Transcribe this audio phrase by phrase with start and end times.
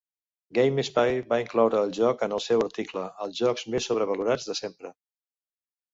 [0.57, 4.93] GameSpy va incloure el joc en el seu article "Els jocs més sobrevalorats de sempre".